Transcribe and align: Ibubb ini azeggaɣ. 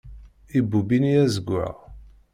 Ibubb 0.59 0.87
ini 0.97 1.11
azeggaɣ. 1.23 1.75